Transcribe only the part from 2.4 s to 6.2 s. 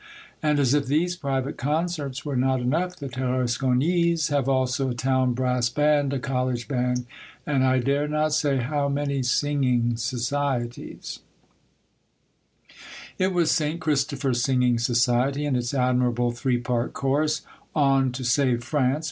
enough, the Tarasconese have also a town brass band, a